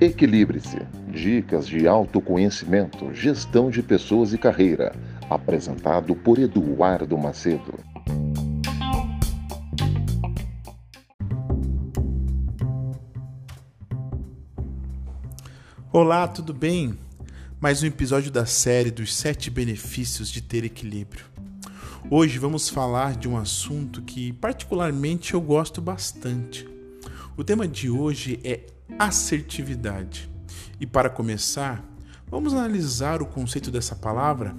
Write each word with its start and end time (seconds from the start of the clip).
Equilibre-se. 0.00 0.78
Dicas 1.12 1.66
de 1.66 1.86
autoconhecimento, 1.86 3.14
gestão 3.14 3.70
de 3.70 3.82
pessoas 3.82 4.32
e 4.32 4.38
carreira. 4.38 4.92
Apresentado 5.30 6.16
por 6.16 6.38
Eduardo 6.38 7.16
Macedo. 7.16 7.78
Olá, 15.92 16.26
tudo 16.26 16.52
bem? 16.52 16.98
Mais 17.60 17.82
um 17.82 17.86
episódio 17.86 18.32
da 18.32 18.44
série 18.44 18.90
dos 18.90 19.14
sete 19.14 19.50
benefícios 19.50 20.28
de 20.28 20.42
ter 20.42 20.64
equilíbrio. 20.64 21.31
Hoje 22.10 22.38
vamos 22.38 22.68
falar 22.68 23.16
de 23.16 23.28
um 23.28 23.36
assunto 23.36 24.02
que, 24.02 24.32
particularmente, 24.34 25.34
eu 25.34 25.40
gosto 25.40 25.80
bastante. 25.80 26.68
O 27.36 27.42
tema 27.42 27.66
de 27.66 27.88
hoje 27.88 28.38
é 28.44 28.60
assertividade. 28.98 30.28
E 30.78 30.86
para 30.86 31.08
começar, 31.08 31.82
vamos 32.28 32.52
analisar 32.52 33.22
o 33.22 33.26
conceito 33.26 33.70
dessa 33.70 33.96
palavra? 33.96 34.54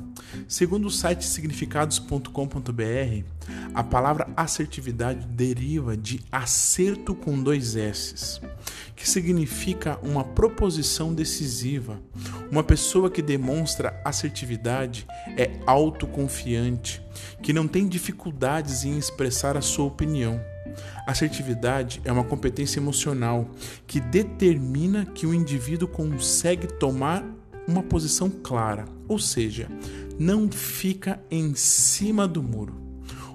Segundo 0.48 0.88
o 0.88 0.92
site 0.92 1.26
significados.com.br, 1.26 3.26
a 3.74 3.84
palavra 3.84 4.28
assertividade 4.36 5.28
deriva 5.28 5.96
de 5.96 6.22
acerto 6.32 7.14
com 7.14 7.42
dois 7.42 7.76
S's 7.76 8.42
que 8.96 9.10
significa 9.10 10.00
uma 10.02 10.24
proposição 10.24 11.14
decisiva. 11.14 12.00
Uma 12.54 12.64
pessoa 12.64 13.10
que 13.10 13.24
demonstra 13.24 14.00
assertividade 14.06 15.08
é 15.36 15.50
autoconfiante, 15.66 17.02
que 17.42 17.52
não 17.52 17.68
tem 17.68 17.88
dificuldades 17.88 18.86
em 18.86 18.96
expressar 18.96 19.58
a 19.58 19.62
sua 19.62 19.86
opinião. 19.86 20.40
Assertividade 21.08 22.00
é 22.06 22.12
uma 22.12 22.24
competência 22.24 22.80
emocional 22.80 23.50
que 23.88 24.00
determina 24.00 25.04
que 25.04 25.26
o 25.26 25.34
indivíduo 25.34 25.88
consegue 25.88 26.68
tomar 26.68 27.26
uma 27.68 27.82
posição 27.82 28.30
clara, 28.30 28.86
ou 29.08 29.18
seja, 29.18 29.68
não 30.20 30.48
fica 30.48 31.20
em 31.32 31.56
cima 31.56 32.28
do 32.28 32.44
muro. 32.44 32.93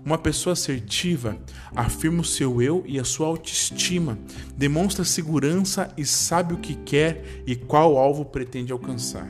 Uma 0.09 0.17
pessoa 0.17 0.55
assertiva 0.55 1.37
afirma 1.77 2.23
o 2.23 2.25
seu 2.25 2.63
eu 2.63 2.83
e 2.87 2.99
a 2.99 3.05
sua 3.05 3.27
autoestima, 3.27 4.19
demonstra 4.57 5.05
segurança 5.05 5.93
e 5.99 6.07
sabe 6.07 6.55
o 6.55 6.57
que 6.57 6.75
quer 6.77 7.43
e 7.47 7.55
qual 7.55 7.99
alvo 7.99 8.25
pretende 8.25 8.73
alcançar. 8.73 9.29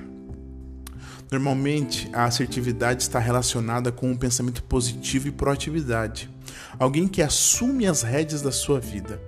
Normalmente, 1.32 2.08
a 2.12 2.26
assertividade 2.26 3.02
está 3.02 3.18
relacionada 3.18 3.90
com 3.90 4.08
um 4.08 4.16
pensamento 4.16 4.62
positivo 4.62 5.26
e 5.26 5.32
proatividade. 5.32 6.30
Alguém 6.78 7.08
que 7.08 7.22
assume 7.22 7.84
as 7.84 8.02
rédeas 8.02 8.40
da 8.40 8.52
sua 8.52 8.78
vida. 8.78 9.20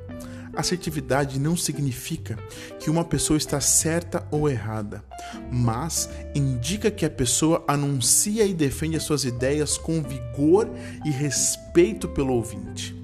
Assertividade 0.54 1.38
não 1.38 1.56
significa 1.56 2.36
que 2.80 2.90
uma 2.90 3.04
pessoa 3.04 3.36
está 3.36 3.60
certa 3.60 4.26
ou 4.30 4.48
errada, 4.48 5.04
mas 5.50 6.08
indica 6.34 6.90
que 6.90 7.04
a 7.06 7.10
pessoa 7.10 7.64
anuncia 7.68 8.44
e 8.44 8.52
defende 8.52 8.96
as 8.96 9.04
suas 9.04 9.24
ideias 9.24 9.78
com 9.78 10.02
vigor 10.02 10.68
e 11.04 11.10
respeito 11.10 12.08
pelo 12.08 12.34
ouvinte. 12.34 12.96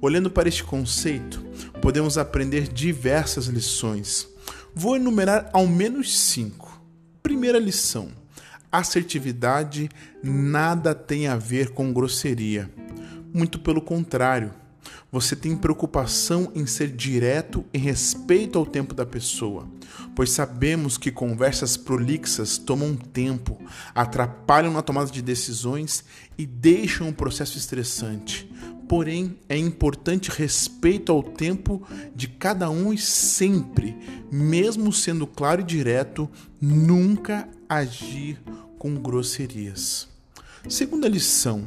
Olhando 0.00 0.30
para 0.30 0.48
este 0.48 0.64
conceito, 0.64 1.44
podemos 1.82 2.16
aprender 2.16 2.68
diversas 2.68 3.46
lições. 3.46 4.26
Vou 4.74 4.96
enumerar 4.96 5.50
ao 5.52 5.66
menos 5.66 6.18
cinco. 6.18 6.80
Primeira 7.22 7.58
lição: 7.58 8.08
assertividade 8.72 9.90
nada 10.22 10.94
tem 10.94 11.28
a 11.28 11.36
ver 11.36 11.70
com 11.70 11.92
grosseria. 11.92 12.70
Muito 13.32 13.58
pelo 13.58 13.82
contrário 13.82 14.52
você 15.10 15.36
tem 15.36 15.56
preocupação 15.56 16.50
em 16.54 16.66
ser 16.66 16.88
direto 16.88 17.64
em 17.72 17.78
respeito 17.78 18.58
ao 18.58 18.66
tempo 18.66 18.92
da 18.94 19.06
pessoa, 19.06 19.68
pois 20.14 20.30
sabemos 20.30 20.98
que 20.98 21.10
conversas 21.10 21.76
prolixas 21.76 22.58
tomam 22.58 22.96
tempo, 22.96 23.58
atrapalham 23.94 24.72
na 24.72 24.82
tomada 24.82 25.10
de 25.10 25.22
decisões 25.22 26.04
e 26.36 26.44
deixam 26.44 27.08
o 27.08 27.14
processo 27.14 27.56
estressante. 27.56 28.50
Porém, 28.88 29.36
é 29.48 29.56
importante 29.56 30.30
respeito 30.30 31.10
ao 31.10 31.22
tempo 31.22 31.86
de 32.14 32.28
cada 32.28 32.70
um 32.70 32.92
e 32.92 32.98
sempre, 32.98 33.96
mesmo 34.30 34.92
sendo 34.92 35.26
claro 35.26 35.60
e 35.60 35.64
direto, 35.64 36.30
nunca 36.60 37.48
agir 37.68 38.40
com 38.78 38.94
grosserias. 38.94 40.08
Segunda 40.68 41.08
lição 41.08 41.64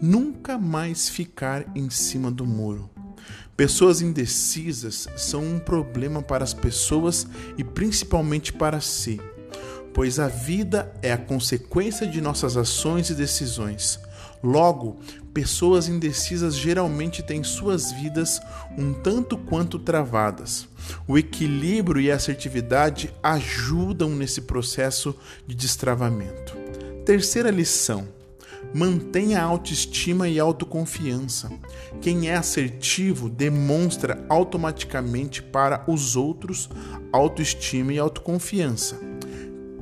nunca 0.00 0.58
mais 0.58 1.08
ficar 1.08 1.64
em 1.74 1.90
cima 1.90 2.30
do 2.30 2.46
muro. 2.46 2.90
Pessoas 3.56 4.02
indecisas 4.02 5.08
são 5.16 5.42
um 5.42 5.58
problema 5.58 6.20
para 6.22 6.44
as 6.44 6.52
pessoas 6.52 7.26
e 7.56 7.64
principalmente 7.64 8.52
para 8.52 8.80
si, 8.80 9.18
pois 9.94 10.18
a 10.18 10.28
vida 10.28 10.92
é 11.00 11.10
a 11.10 11.18
consequência 11.18 12.06
de 12.06 12.20
nossas 12.20 12.56
ações 12.56 13.08
e 13.08 13.14
decisões. 13.14 13.98
Logo, 14.42 14.98
pessoas 15.32 15.88
indecisas 15.88 16.54
geralmente 16.54 17.22
têm 17.22 17.42
suas 17.42 17.90
vidas 17.92 18.40
um 18.76 18.92
tanto 18.92 19.38
quanto 19.38 19.78
travadas. 19.78 20.68
O 21.08 21.16
equilíbrio 21.16 22.00
e 22.00 22.12
a 22.12 22.16
assertividade 22.16 23.12
ajudam 23.22 24.10
nesse 24.10 24.42
processo 24.42 25.16
de 25.46 25.54
destravamento. 25.54 26.54
Terceira 27.04 27.50
lição: 27.50 28.06
Mantenha 28.74 29.42
autoestima 29.42 30.28
e 30.28 30.38
autoconfiança. 30.38 31.50
Quem 32.00 32.28
é 32.28 32.36
assertivo 32.36 33.28
demonstra 33.28 34.24
automaticamente 34.28 35.42
para 35.42 35.84
os 35.86 36.16
outros 36.16 36.68
autoestima 37.12 37.92
e 37.92 37.98
autoconfiança. 37.98 38.98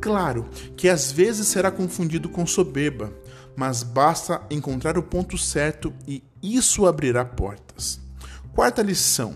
Claro 0.01 0.47
que 0.77 0.89
às 0.89 1.11
vezes 1.11 1.49
será 1.49 1.71
confundido 1.71 2.29
com 2.29 2.47
soberba, 2.47 3.13
mas 3.57 3.83
basta 3.83 4.43
encontrar 4.51 4.99
o 4.99 5.03
ponto 5.03 5.39
certo 5.39 5.93
e 6.07 6.23
isso 6.43 6.87
abrirá 6.87 7.25
portas. 7.25 8.01
Quarta 8.53 8.83
lição: 8.83 9.35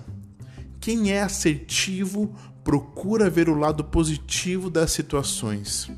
quem 0.78 1.12
é 1.12 1.22
assertivo 1.22 2.34
procura 2.62 3.30
ver 3.30 3.48
o 3.48 3.58
lado 3.58 3.82
positivo 3.82 4.68
das 4.68 4.92
situações 4.92 5.90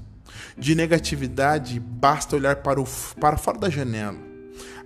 de 0.56 0.74
negatividade, 0.74 1.80
basta 1.80 2.36
olhar 2.36 2.56
para, 2.56 2.80
o, 2.80 2.86
para 3.20 3.36
fora 3.36 3.58
da 3.58 3.70
janela. 3.70 4.18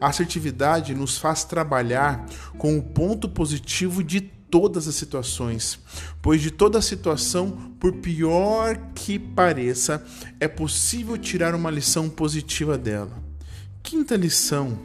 A 0.01 0.09
assertividade 0.09 0.95
nos 0.95 1.19
faz 1.19 1.45
trabalhar 1.45 2.27
com 2.59 2.77
o 2.79 2.83
ponto 2.83 3.29
positivo 3.29 4.03
de 4.03 4.21
todas 4.21 4.87
as 4.87 4.95
situações, 4.95 5.81
pois 6.23 6.41
de 6.41 6.51
toda 6.51 6.81
situação, 6.81 7.75
por 7.81 7.93
pior 7.95 8.79
que 8.95 9.19
pareça, 9.19 10.05
é 10.39 10.47
possível 10.47 11.19
tirar 11.19 11.55
uma 11.55 11.71
lição 11.71 12.09
positiva 12.09 12.79
dela. 12.79 13.21
Quinta 13.83 14.15
lição: 14.15 14.79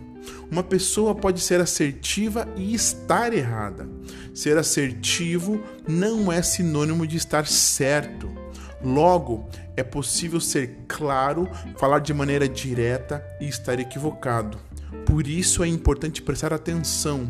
uma 0.49 0.63
pessoa 0.63 1.13
pode 1.13 1.39
ser 1.39 1.61
assertiva 1.61 2.47
e 2.55 2.73
estar 2.73 3.31
errada. 3.33 3.87
Ser 4.33 4.57
assertivo 4.57 5.61
não 5.87 6.31
é 6.31 6.41
sinônimo 6.41 7.05
de 7.05 7.17
estar 7.17 7.45
certo. 7.45 8.38
Logo, 8.83 9.47
é 9.75 9.83
possível 9.83 10.39
ser 10.39 10.85
claro, 10.87 11.49
falar 11.77 11.99
de 11.99 12.13
maneira 12.13 12.47
direta 12.47 13.23
e 13.39 13.47
estar 13.47 13.79
equivocado. 13.79 14.57
Por 15.05 15.27
isso 15.27 15.63
é 15.63 15.67
importante 15.67 16.21
prestar 16.21 16.53
atenção 16.53 17.29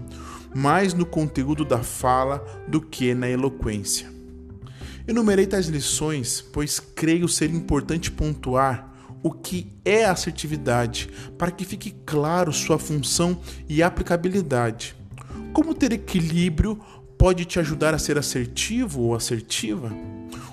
mais 0.53 0.93
no 0.93 1.05
conteúdo 1.05 1.63
da 1.63 1.79
fala 1.79 2.43
do 2.67 2.81
que 2.81 3.13
na 3.13 3.29
eloquência. 3.29 4.11
Enumerei 5.07 5.47
tais 5.47 5.67
lições, 5.67 6.41
pois 6.41 6.79
creio 6.79 7.27
ser 7.27 7.49
importante 7.49 8.11
pontuar 8.11 8.93
o 9.23 9.31
que 9.31 9.67
é 9.83 10.05
assertividade, 10.05 11.09
para 11.37 11.51
que 11.51 11.65
fique 11.65 11.95
claro 12.05 12.53
sua 12.53 12.79
função 12.79 13.39
e 13.67 13.83
aplicabilidade. 13.83 14.95
Como 15.51 15.73
ter 15.73 15.91
equilíbrio 15.91 16.79
pode 17.19 17.43
te 17.43 17.59
ajudar 17.59 17.93
a 17.93 17.99
ser 17.99 18.17
assertivo 18.17 19.01
ou 19.01 19.13
assertiva? 19.13 19.91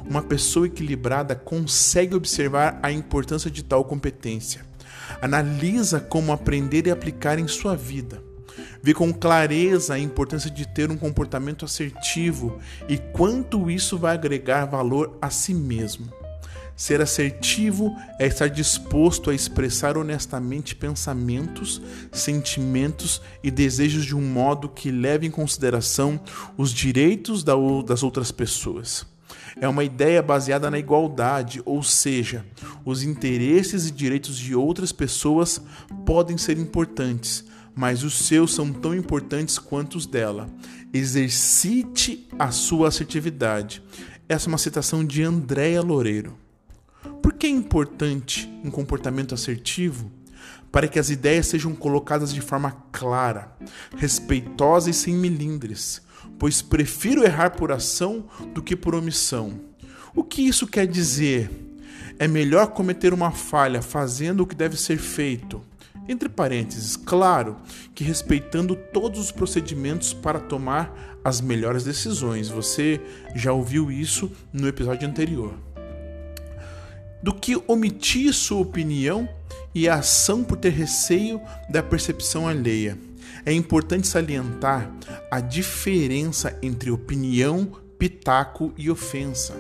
Uma 0.04 0.20
pessoa 0.20 0.66
equilibrada 0.66 1.36
consegue 1.36 2.16
observar 2.16 2.80
a 2.82 2.90
importância 2.90 3.48
de 3.48 3.62
tal 3.62 3.84
competência. 3.84 4.66
Analisa 5.22 6.00
como 6.00 6.32
aprender 6.32 6.88
e 6.88 6.90
aplicar 6.90 7.38
em 7.38 7.46
sua 7.46 7.76
vida. 7.76 8.20
Vê 8.82 8.92
com 8.92 9.14
clareza 9.14 9.94
a 9.94 9.98
importância 9.98 10.50
de 10.50 10.66
ter 10.66 10.90
um 10.90 10.96
comportamento 10.96 11.64
assertivo 11.64 12.58
e 12.88 12.98
quanto 12.98 13.70
isso 13.70 13.96
vai 13.96 14.14
agregar 14.14 14.64
valor 14.64 15.16
a 15.22 15.30
si 15.30 15.54
mesmo. 15.54 16.15
Ser 16.76 17.00
assertivo 17.00 17.96
é 18.19 18.26
estar 18.26 18.49
disposto 18.49 19.31
a 19.31 19.34
expressar 19.34 19.96
honestamente 19.96 20.76
pensamentos, 20.76 21.81
sentimentos 22.12 23.23
e 23.43 23.50
desejos 23.50 24.05
de 24.05 24.14
um 24.14 24.23
modo 24.23 24.69
que 24.69 24.90
leve 24.90 25.26
em 25.26 25.31
consideração 25.31 26.20
os 26.56 26.73
direitos 26.73 27.43
das 27.43 28.02
outras 28.02 28.31
pessoas 28.31 29.06
é 29.61 29.67
uma 29.67 29.84
ideia 29.84 30.23
baseada 30.23 30.70
na 30.70 30.78
igualdade, 30.78 31.62
ou 31.64 31.82
seja, 31.82 32.44
os 32.84 33.02
interesses 33.02 33.87
e 33.87 33.90
direitos 33.90 34.37
de 34.37 34.55
outras 34.55 34.93
pessoas 34.93 35.61
podem 36.05 36.37
ser 36.37 36.58
importantes, 36.58 37.44
mas 37.75 38.02
os 38.02 38.14
seus 38.14 38.55
são 38.55 38.72
tão 38.72 38.94
importantes 38.94 39.58
quanto 39.58 39.96
os 39.96 40.06
dela. 40.06 40.49
Exercite 40.93 42.29
a 42.38 42.50
sua 42.50 42.88
assertividade. 42.88 43.82
Essa 44.29 44.49
é 44.49 44.50
uma 44.50 44.58
citação 44.58 45.05
de 45.05 45.22
Andréa 45.22 45.81
Loureiro. 45.81 46.45
Que 47.38 47.46
é 47.46 47.50
importante 47.50 48.50
um 48.64 48.70
comportamento 48.70 49.34
assertivo? 49.34 50.10
Para 50.72 50.88
que 50.88 50.98
as 50.98 51.10
ideias 51.10 51.46
sejam 51.46 51.74
colocadas 51.74 52.32
de 52.32 52.40
forma 52.40 52.72
clara, 52.90 53.54
respeitosa 53.96 54.88
e 54.88 54.94
sem 54.94 55.14
milindres, 55.14 56.00
pois 56.38 56.62
prefiro 56.62 57.24
errar 57.24 57.50
por 57.50 57.70
ação 57.72 58.26
do 58.54 58.62
que 58.62 58.74
por 58.74 58.94
omissão. 58.94 59.60
O 60.14 60.24
que 60.24 60.42
isso 60.42 60.66
quer 60.66 60.86
dizer? 60.86 61.50
É 62.18 62.26
melhor 62.26 62.68
cometer 62.68 63.12
uma 63.12 63.30
falha 63.30 63.82
fazendo 63.82 64.42
o 64.42 64.46
que 64.46 64.54
deve 64.54 64.76
ser 64.78 64.96
feito. 64.96 65.60
Entre 66.08 66.28
parênteses, 66.28 66.96
claro 66.96 67.56
que 67.94 68.02
respeitando 68.02 68.76
todos 68.94 69.20
os 69.20 69.30
procedimentos 69.30 70.14
para 70.14 70.40
tomar 70.40 71.18
as 71.22 71.40
melhores 71.40 71.84
decisões. 71.84 72.48
Você 72.48 73.00
já 73.34 73.52
ouviu 73.52 73.90
isso 73.90 74.30
no 74.52 74.68
episódio 74.68 75.06
anterior. 75.06 75.54
Do 77.22 77.34
que 77.34 77.60
omitir 77.66 78.32
sua 78.32 78.60
opinião 78.60 79.28
e 79.74 79.88
a 79.88 79.96
ação 79.96 80.42
por 80.42 80.56
ter 80.56 80.70
receio 80.70 81.40
da 81.68 81.82
percepção 81.82 82.48
alheia. 82.48 82.98
É 83.44 83.52
importante 83.52 84.06
salientar 84.06 84.90
a 85.30 85.38
diferença 85.40 86.58
entre 86.62 86.90
opinião, 86.90 87.70
pitaco 87.98 88.72
e 88.76 88.90
ofensa. 88.90 89.54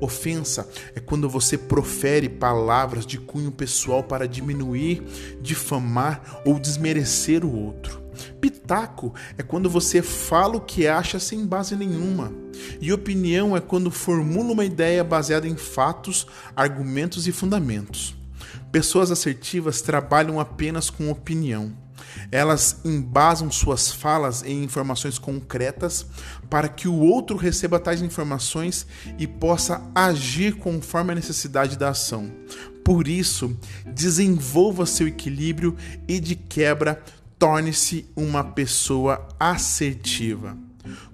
Ofensa 0.00 0.68
é 0.94 1.00
quando 1.00 1.28
você 1.28 1.56
profere 1.56 2.28
palavras 2.28 3.04
de 3.06 3.18
cunho 3.18 3.50
pessoal 3.50 4.02
para 4.02 4.26
diminuir, 4.26 5.02
difamar 5.40 6.40
ou 6.44 6.58
desmerecer 6.58 7.44
o 7.44 7.54
outro. 7.54 8.07
Pitaco 8.40 9.14
é 9.36 9.42
quando 9.42 9.68
você 9.68 10.02
fala 10.02 10.56
o 10.56 10.60
que 10.60 10.86
acha 10.86 11.18
sem 11.18 11.46
base 11.46 11.76
nenhuma. 11.76 12.32
E 12.80 12.92
opinião 12.92 13.56
é 13.56 13.60
quando 13.60 13.90
formula 13.90 14.52
uma 14.52 14.64
ideia 14.64 15.02
baseada 15.02 15.46
em 15.46 15.56
fatos, 15.56 16.26
argumentos 16.54 17.26
e 17.26 17.32
fundamentos. 17.32 18.16
Pessoas 18.70 19.10
assertivas 19.10 19.80
trabalham 19.80 20.38
apenas 20.38 20.90
com 20.90 21.10
opinião. 21.10 21.72
Elas 22.30 22.80
embasam 22.84 23.50
suas 23.50 23.90
falas 23.90 24.42
em 24.42 24.62
informações 24.62 25.18
concretas 25.18 26.06
para 26.50 26.68
que 26.68 26.88
o 26.88 26.98
outro 26.98 27.36
receba 27.36 27.78
tais 27.78 28.02
informações 28.02 28.86
e 29.18 29.26
possa 29.26 29.82
agir 29.94 30.56
conforme 30.56 31.12
a 31.12 31.14
necessidade 31.14 31.76
da 31.76 31.90
ação. 31.90 32.30
Por 32.84 33.06
isso, 33.06 33.54
desenvolva 33.86 34.86
seu 34.86 35.06
equilíbrio 35.06 35.76
e, 36.06 36.18
de 36.18 36.34
quebra, 36.34 37.02
torne-se 37.38 38.06
uma 38.16 38.42
pessoa 38.42 39.28
assertiva. 39.38 40.56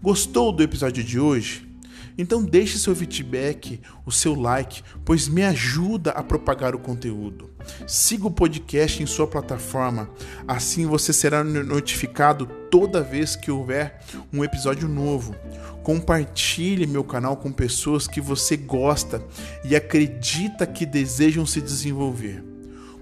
Gostou 0.03 0.51
do 0.53 0.63
episódio 0.63 1.05
de 1.05 1.21
hoje? 1.21 1.69
Então 2.17 2.45
deixe 2.45 2.79
seu 2.79 2.95
feedback, 2.95 3.81
o 4.07 4.13
seu 4.13 4.35
like, 4.35 4.83
pois 5.05 5.27
me 5.27 5.43
ajuda 5.43 6.13
a 6.13 6.23
propagar 6.23 6.75
o 6.75 6.79
conteúdo. 6.79 7.51
Siga 7.87 8.29
o 8.29 8.31
podcast 8.31 9.03
em 9.03 9.07
sua 9.07 9.27
plataforma, 9.27 10.09
assim 10.47 10.87
você 10.87 11.13
será 11.13 11.43
notificado 11.43 12.47
toda 12.71 13.03
vez 13.03 13.35
que 13.35 13.51
houver 13.51 14.01
um 14.33 14.45
episódio 14.45 14.89
novo. 14.89 15.35
Compartilhe 15.83 16.87
meu 16.87 17.03
canal 17.03 17.37
com 17.37 17.51
pessoas 17.51 18.07
que 18.07 18.21
você 18.21 18.57
gosta 18.57 19.21
e 19.65 19.75
acredita 19.75 20.67
que 20.67 20.87
desejam 20.87 21.45
se 21.45 21.61
desenvolver. 21.61 22.43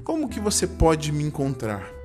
Como 0.03 0.29
que 0.29 0.41
você 0.41 0.67
pode 0.67 1.13
me 1.13 1.23
encontrar? 1.23 2.02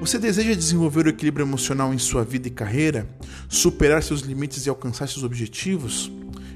Você 0.00 0.18
deseja 0.18 0.54
desenvolver 0.54 1.04
o 1.04 1.10
equilíbrio 1.10 1.44
emocional 1.44 1.92
em 1.92 1.98
sua 1.98 2.24
vida 2.24 2.48
e 2.48 2.50
carreira? 2.50 3.06
Superar 3.50 4.02
seus 4.02 4.22
limites 4.22 4.64
e 4.64 4.70
alcançar 4.70 5.06
seus 5.06 5.22
objetivos? 5.22 6.10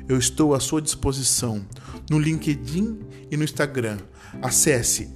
Eu 0.08 0.16
estou 0.16 0.54
à 0.54 0.60
sua 0.60 0.80
disposição 0.80 1.62
no 2.10 2.18
LinkedIn 2.18 3.00
e 3.30 3.36
no 3.36 3.44
Instagram. 3.44 3.98
Acesse 4.40 5.10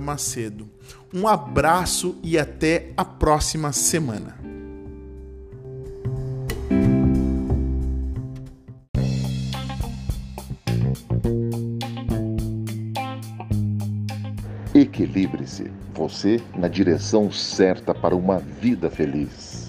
Macedo. 0.00 0.68
Um 1.14 1.28
abraço 1.28 2.18
e 2.24 2.36
até 2.36 2.92
a 2.96 3.04
próxima 3.04 3.72
semana. 3.72 4.46
Equilibre-se, 14.78 15.72
você 15.88 16.46
na 16.54 16.68
direção 16.68 17.30
certa 17.30 17.94
para 17.94 18.14
uma 18.14 18.38
vida 18.38 18.90
feliz. 18.90 19.65